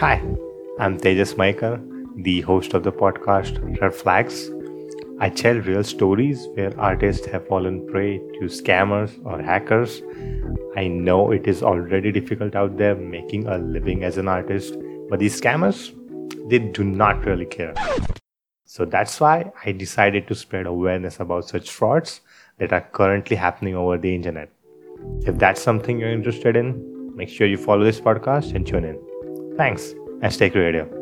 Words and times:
Hi, 0.00 0.22
I'm 0.78 0.96
Tejas 0.96 1.34
Maikar, 1.34 1.82
the 2.22 2.40
host 2.42 2.72
of 2.72 2.84
the 2.84 2.92
podcast 2.92 3.56
Red 3.80 3.92
Flags. 3.92 4.48
I 5.18 5.28
tell 5.28 5.56
real 5.56 5.82
stories 5.82 6.46
where 6.54 6.72
artists 6.78 7.26
have 7.26 7.48
fallen 7.48 7.84
prey 7.88 8.18
to 8.18 8.44
scammers 8.44 9.18
or 9.26 9.42
hackers. 9.42 10.00
I 10.76 10.86
know 10.86 11.32
it 11.32 11.48
is 11.48 11.64
already 11.64 12.12
difficult 12.12 12.54
out 12.54 12.76
there 12.76 12.94
making 12.94 13.48
a 13.48 13.58
living 13.58 14.04
as 14.04 14.18
an 14.18 14.28
artist, 14.28 14.76
but 15.10 15.18
these 15.18 15.40
scammers, 15.40 15.90
they 16.48 16.60
do 16.60 16.84
not 16.84 17.24
really 17.24 17.46
care. 17.46 17.74
So 18.66 18.84
that's 18.84 19.18
why 19.18 19.50
I 19.64 19.72
decided 19.72 20.28
to 20.28 20.36
spread 20.36 20.66
awareness 20.66 21.18
about 21.18 21.48
such 21.48 21.72
frauds 21.72 22.20
that 22.58 22.72
are 22.72 22.88
currently 22.92 23.34
happening 23.34 23.74
over 23.74 23.98
the 23.98 24.14
internet. 24.14 24.52
If 25.26 25.38
that's 25.38 25.60
something 25.60 25.98
you're 25.98 26.12
interested 26.12 26.54
in, 26.54 27.16
make 27.16 27.28
sure 27.28 27.48
you 27.48 27.56
follow 27.56 27.82
this 27.82 28.00
podcast 28.00 28.54
and 28.54 28.64
tune 28.64 28.84
in. 28.84 29.07
Thanks 29.58 29.94
and 30.22 30.32
stay 30.32 30.50
creative. 30.50 30.97